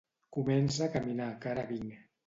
Comença 0.37 0.83
a 0.87 0.95
caminar 0.97 1.31
que 1.45 1.55
ara 1.55 1.71
vinc. 1.73 1.99